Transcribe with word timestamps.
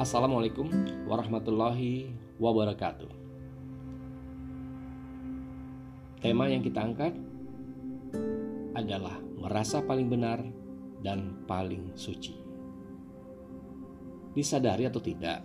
Assalamualaikum 0.00 0.64
warahmatullahi 1.04 2.08
wabarakatuh. 2.40 3.12
Tema 6.24 6.48
yang 6.48 6.64
kita 6.64 6.80
angkat 6.80 7.12
adalah 8.72 9.20
merasa 9.36 9.84
paling 9.84 10.08
benar 10.08 10.40
dan 11.04 11.44
paling 11.44 11.92
suci. 12.00 12.32
Disadari 14.32 14.88
atau 14.88 15.04
tidak, 15.04 15.44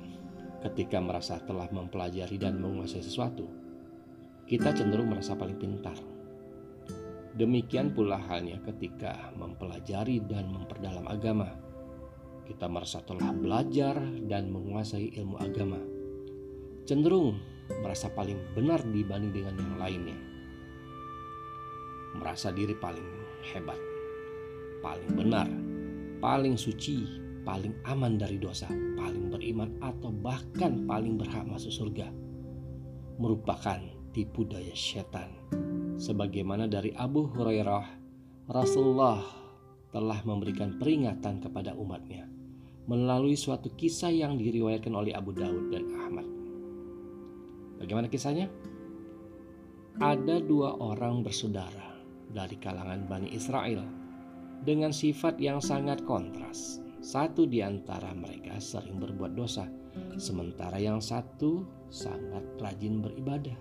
ketika 0.63 1.03
merasa 1.03 1.35
telah 1.43 1.67
mempelajari 1.75 2.39
dan 2.39 2.55
menguasai 2.55 3.03
sesuatu, 3.03 3.51
kita 4.47 4.71
cenderung 4.71 5.11
merasa 5.11 5.35
paling 5.35 5.59
pintar. 5.59 5.99
Demikian 7.35 7.91
pula 7.91 8.23
halnya 8.23 8.63
ketika 8.63 9.35
mempelajari 9.35 10.23
dan 10.23 10.47
memperdalam 10.47 11.03
agama. 11.11 11.64
Kita 12.45 12.69
merasa 12.69 13.01
telah 13.01 13.33
belajar 13.33 13.97
dan 14.29 14.53
menguasai 14.53 15.17
ilmu 15.17 15.35
agama. 15.41 15.81
Cenderung 16.85 17.41
merasa 17.81 18.13
paling 18.13 18.37
benar 18.53 18.85
dibanding 18.85 19.33
dengan 19.33 19.57
yang 19.57 19.75
lainnya. 19.81 20.19
Merasa 22.21 22.53
diri 22.53 22.77
paling 22.77 23.09
hebat, 23.49 23.81
paling 24.85 25.11
benar, 25.17 25.49
paling 26.21 26.53
suci, 26.53 27.01
paling 27.41 27.73
aman 27.89 28.21
dari 28.21 28.37
dosa, 28.37 28.69
paling 28.69 29.33
beriman 29.33 29.81
atau 29.81 30.13
bahkan 30.13 30.85
paling 30.85 31.17
berhak 31.17 31.49
masuk 31.49 31.73
surga. 31.73 32.13
Merupakan 33.17 33.81
tipu 34.13 34.45
daya 34.45 34.77
setan. 34.77 35.33
Sebagaimana 35.97 36.69
dari 36.69 36.93
Abu 36.93 37.25
Hurairah, 37.25 37.87
Rasulullah 38.53 39.25
telah 39.89 40.21
memberikan 40.27 40.77
peringatan 40.77 41.41
kepada 41.41 41.73
umatnya 41.73 42.34
melalui 42.85 43.33
suatu 43.33 43.73
kisah 43.73 44.13
yang 44.13 44.37
diriwayatkan 44.37 44.93
oleh 44.93 45.13
Abu 45.13 45.33
Daud 45.33 45.73
dan 45.73 45.89
Ahmad. 45.97 46.27
Bagaimana 47.81 48.07
kisahnya? 48.09 48.47
Ada 49.97 50.43
dua 50.43 50.75
orang 50.77 51.23
bersaudara 51.23 51.97
dari 52.29 52.59
kalangan 52.59 53.07
Bani 53.07 53.31
Israel 53.31 53.81
dengan 54.61 54.91
sifat 54.91 55.39
yang 55.39 55.63
sangat 55.63 56.03
kontras. 56.03 56.83
Satu 57.05 57.45
di 57.45 57.61
antara 57.61 58.11
mereka 58.17 58.57
sering 58.57 58.97
berbuat 58.97 59.37
dosa, 59.37 59.69
sementara 60.17 60.81
yang 60.81 60.97
satu 60.97 61.61
sangat 61.93 62.43
rajin 62.57 62.99
beribadah. 62.99 63.55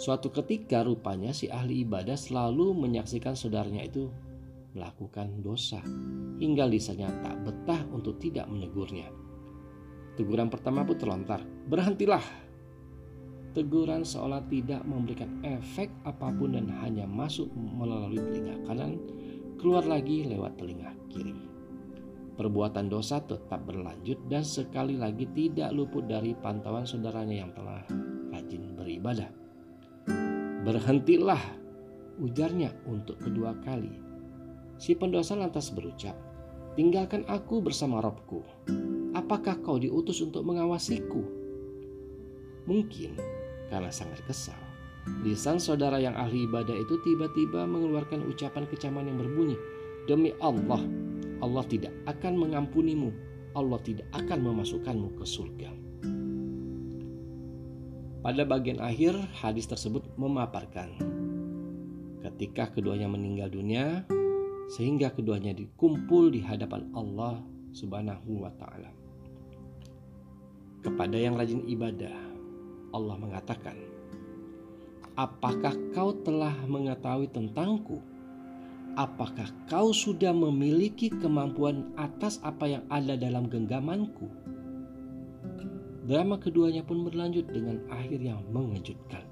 Suatu 0.00 0.32
ketika 0.32 0.82
rupanya 0.82 1.30
si 1.30 1.46
ahli 1.52 1.84
ibadah 1.84 2.16
selalu 2.16 2.72
menyaksikan 2.72 3.36
saudaranya 3.36 3.84
itu 3.84 4.08
melakukan 4.74 5.42
dosa 5.42 5.82
hingga 6.38 6.64
lisannya 6.66 7.10
tak 7.20 7.36
betah 7.42 7.82
untuk 7.90 8.16
tidak 8.22 8.46
menegurnya. 8.46 9.10
Teguran 10.14 10.52
pertama 10.52 10.84
pun 10.84 10.96
terlontar, 10.98 11.40
berhentilah. 11.70 12.22
Teguran 13.50 14.06
seolah 14.06 14.46
tidak 14.46 14.86
memberikan 14.86 15.42
efek 15.42 15.90
apa 16.06 16.30
pun 16.30 16.54
dan 16.54 16.70
hanya 16.86 17.02
masuk 17.02 17.50
melalui 17.56 18.22
telinga 18.22 18.62
kanan, 18.62 18.94
keluar 19.58 19.82
lagi 19.82 20.22
lewat 20.28 20.54
telinga 20.54 20.94
kiri. 21.10 21.34
Perbuatan 22.38 22.88
dosa 22.88 23.20
tetap 23.20 23.66
berlanjut 23.66 24.16
dan 24.30 24.46
sekali 24.46 24.96
lagi 24.96 25.28
tidak 25.34 25.76
luput 25.76 26.08
dari 26.08 26.32
pantauan 26.32 26.86
saudaranya 26.86 27.44
yang 27.44 27.52
telah 27.52 27.84
rajin 28.32 28.72
beribadah. 28.78 29.28
Berhentilah, 30.64 31.42
ujarnya 32.20 32.72
untuk 32.88 33.20
kedua 33.20 33.56
kali. 33.60 34.09
Si 34.80 34.96
pendosa 34.96 35.36
lantas 35.36 35.68
berucap, 35.76 36.16
Tinggalkan 36.78 37.26
aku 37.26 37.58
bersama 37.58 37.98
Robku. 37.98 38.46
Apakah 39.10 39.58
kau 39.58 39.74
diutus 39.76 40.22
untuk 40.22 40.46
mengawasiku? 40.46 41.18
Mungkin 42.70 43.18
karena 43.68 43.90
sangat 43.90 44.22
kesal, 44.22 44.56
lisan 45.26 45.58
saudara 45.58 45.98
yang 45.98 46.14
ahli 46.14 46.46
ibadah 46.46 46.72
itu 46.72 46.94
tiba-tiba 47.02 47.66
mengeluarkan 47.66 48.22
ucapan 48.22 48.70
kecaman 48.70 49.10
yang 49.10 49.18
berbunyi, 49.18 49.58
Demi 50.06 50.30
Allah, 50.38 50.78
Allah 51.42 51.64
tidak 51.66 51.90
akan 52.06 52.38
mengampunimu, 52.38 53.10
Allah 53.58 53.82
tidak 53.82 54.06
akan 54.14 54.38
memasukkanmu 54.38 55.18
ke 55.18 55.24
surga. 55.26 55.70
Pada 58.22 58.42
bagian 58.46 58.78
akhir, 58.78 59.18
hadis 59.42 59.66
tersebut 59.66 60.06
memaparkan 60.14 60.94
ketika 62.22 62.70
keduanya 62.70 63.10
meninggal 63.10 63.50
dunia, 63.50 64.06
sehingga 64.70 65.10
keduanya 65.10 65.50
dikumpul 65.50 66.30
di 66.30 66.38
hadapan 66.38 66.86
Allah 66.94 67.42
Subhanahu 67.74 68.46
wa 68.46 68.52
Ta'ala. 68.54 68.90
Kepada 70.80 71.18
yang 71.18 71.34
rajin 71.34 71.66
ibadah, 71.66 72.14
Allah 72.94 73.18
mengatakan, 73.18 73.74
"Apakah 75.18 75.74
kau 75.90 76.14
telah 76.22 76.54
mengetahui 76.70 77.28
tentangku? 77.34 77.98
Apakah 78.94 79.50
kau 79.66 79.90
sudah 79.90 80.30
memiliki 80.30 81.10
kemampuan 81.10 81.90
atas 81.98 82.38
apa 82.46 82.70
yang 82.70 82.84
ada 82.88 83.18
dalam 83.18 83.50
genggamanku?" 83.50 84.30
Drama 86.06 86.38
keduanya 86.40 86.82
pun 86.86 87.06
berlanjut 87.06 87.50
dengan 87.50 87.82
akhir 87.90 88.18
yang 88.22 88.42
mengejutkan. 88.50 89.26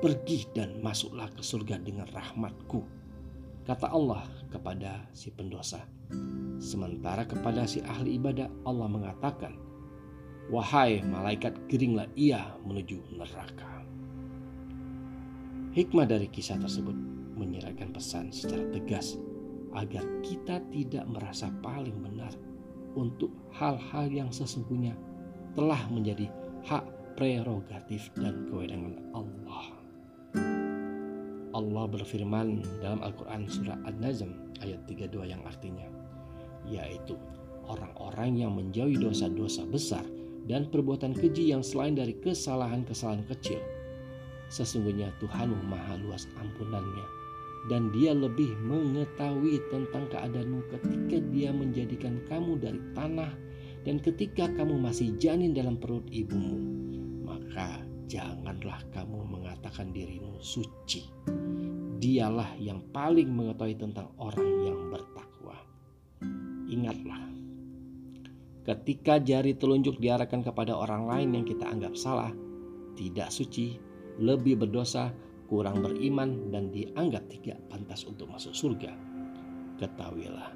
Pergi 0.00 0.48
dan 0.56 0.80
masuklah 0.80 1.28
ke 1.30 1.44
surga 1.44 1.76
dengan 1.78 2.08
rahmatku, 2.08 3.03
kata 3.64 3.90
Allah 3.90 4.24
kepada 4.52 5.08
si 5.16 5.32
pendosa. 5.32 5.82
Sementara 6.60 7.24
kepada 7.24 7.64
si 7.64 7.80
ahli 7.82 8.20
ibadah 8.20 8.46
Allah 8.68 8.88
mengatakan, 8.88 9.56
Wahai 10.52 11.00
malaikat 11.00 11.56
geringlah 11.72 12.04
ia 12.14 12.52
menuju 12.68 13.16
neraka. 13.16 13.80
Hikmah 15.72 16.06
dari 16.06 16.28
kisah 16.28 16.60
tersebut 16.60 16.94
menyerahkan 17.34 17.90
pesan 17.90 18.30
secara 18.30 18.68
tegas 18.70 19.16
agar 19.74 20.04
kita 20.22 20.62
tidak 20.70 21.04
merasa 21.10 21.50
paling 21.64 21.98
benar 21.98 22.30
untuk 22.94 23.32
hal-hal 23.56 24.06
yang 24.06 24.30
sesungguhnya 24.30 24.94
telah 25.58 25.80
menjadi 25.90 26.30
hak 26.62 26.84
prerogatif 27.18 28.12
dan 28.14 28.46
kewenangan 28.46 28.94
Allah. 29.14 29.83
Allah 31.54 31.86
berfirman 31.86 32.66
dalam 32.82 32.98
Al-Quran 33.06 33.46
surah 33.46 33.78
An-Najm 33.86 34.58
ayat 34.58 34.82
32 34.90 35.30
yang 35.30 35.42
artinya 35.46 35.86
yaitu 36.66 37.14
orang-orang 37.70 38.42
yang 38.42 38.52
menjauhi 38.58 38.98
dosa-dosa 38.98 39.62
besar 39.70 40.02
dan 40.50 40.68
perbuatan 40.68 41.16
keji 41.16 41.54
yang 41.54 41.64
selain 41.64 41.96
dari 41.96 42.12
kesalahan-kesalahan 42.20 43.24
kecil. 43.30 43.60
Sesungguhnya 44.52 45.14
Tuhanmu 45.22 45.64
maha 45.64 45.96
luas 46.04 46.28
ampunannya 46.36 47.06
dan 47.72 47.88
dia 47.96 48.12
lebih 48.12 48.52
mengetahui 48.60 49.56
tentang 49.72 50.04
keadaanmu 50.12 50.60
ketika 50.68 51.16
dia 51.32 51.48
menjadikan 51.48 52.20
kamu 52.28 52.60
dari 52.60 52.80
tanah 52.92 53.32
dan 53.88 54.00
ketika 54.00 54.48
kamu 54.52 54.80
masih 54.80 55.16
janin 55.16 55.56
dalam 55.56 55.80
perut 55.80 56.04
ibumu, 56.12 56.60
maka 57.24 57.80
janganlah 58.08 58.84
kamu 58.92 59.24
mengatakan 59.24 59.92
dirimu 59.92 60.36
suci. 60.40 61.08
Dialah 62.04 62.60
yang 62.60 62.84
paling 62.92 63.32
mengetahui 63.32 63.80
tentang 63.80 64.12
orang 64.20 64.44
yang 64.60 64.92
bertakwa. 64.92 65.56
Ingatlah, 66.68 67.32
ketika 68.68 69.16
jari 69.16 69.56
telunjuk 69.56 69.96
diarahkan 69.96 70.44
kepada 70.44 70.76
orang 70.76 71.08
lain 71.08 71.40
yang 71.40 71.48
kita 71.48 71.64
anggap 71.64 71.96
salah, 71.96 72.28
tidak 72.92 73.32
suci, 73.32 73.80
lebih 74.20 74.60
berdosa, 74.60 75.16
kurang 75.48 75.80
beriman, 75.80 76.52
dan 76.52 76.68
dianggap 76.68 77.24
tidak 77.32 77.56
pantas 77.72 78.04
untuk 78.04 78.28
masuk 78.28 78.52
surga. 78.52 78.92
Ketahuilah, 79.80 80.52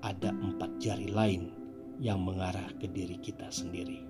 ada 0.00 0.32
empat 0.32 0.80
jari 0.80 1.12
lain 1.12 1.52
yang 2.00 2.24
mengarah 2.24 2.72
ke 2.80 2.88
diri 2.88 3.20
kita 3.20 3.52
sendiri. 3.52 4.00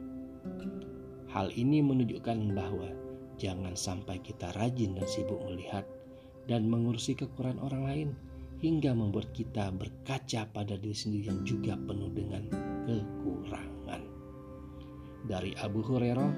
Hal 1.27 1.51
ini 1.59 1.83
menunjukkan 1.83 2.55
bahwa 2.55 2.87
jangan 3.35 3.75
sampai 3.75 4.23
kita 4.23 4.55
rajin 4.55 4.95
dan 4.95 5.11
sibuk 5.11 5.43
melihat 5.43 5.83
dan 6.49 6.67
mengurusi 6.67 7.13
kekurangan 7.15 7.61
orang 7.61 7.83
lain 7.85 8.09
hingga 8.59 8.91
membuat 8.97 9.31
kita 9.37 9.71
berkaca 9.71 10.49
pada 10.51 10.75
diri 10.75 10.97
sendiri 10.97 11.31
yang 11.31 11.41
juga 11.47 11.79
penuh 11.79 12.11
dengan 12.11 12.43
kekurangan. 12.89 14.03
Dari 15.29 15.55
Abu 15.63 15.85
Hurairah, 15.85 16.33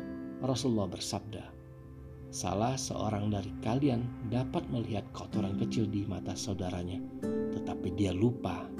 Rasulullah 0.44 0.90
bersabda, 0.90 1.44
Salah 2.30 2.78
seorang 2.78 3.26
dari 3.34 3.50
kalian 3.58 4.30
dapat 4.30 4.62
melihat 4.70 5.02
kotoran 5.10 5.58
kecil 5.58 5.90
di 5.90 6.06
mata 6.06 6.38
saudaranya, 6.38 7.02
tetapi 7.50 7.90
dia 7.98 8.14
lupa 8.14 8.70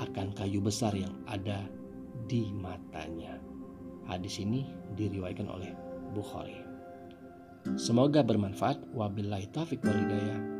akan 0.00 0.36
kayu 0.36 0.60
besar 0.60 0.92
yang 0.92 1.12
ada 1.24 1.64
di 2.28 2.52
matanya. 2.52 3.40
Hadis 4.04 4.36
ini 4.40 4.68
diriwayatkan 5.00 5.48
oleh 5.48 5.72
Bukhari. 6.12 6.60
Semoga 7.80 8.20
bermanfaat. 8.20 8.92
Wabillahi 8.92 9.48
taufiq 9.52 9.80
walhidayah. 9.84 10.59